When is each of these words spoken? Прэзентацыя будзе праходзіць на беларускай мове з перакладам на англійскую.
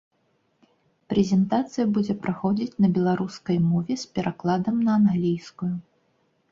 Прэзентацыя 1.13 1.85
будзе 1.97 2.15
праходзіць 2.23 2.79
на 2.85 2.91
беларускай 2.97 3.57
мове 3.71 3.93
з 4.07 4.13
перакладам 4.19 4.75
на 4.89 4.99
англійскую. 5.03 5.73